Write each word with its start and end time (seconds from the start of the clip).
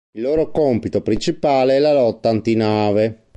Il 0.17 0.23
loro 0.23 0.49
compito 0.49 1.01
principale 1.03 1.75
è 1.75 1.79
la 1.79 1.93
lotta 1.93 2.29
antinave. 2.29 3.25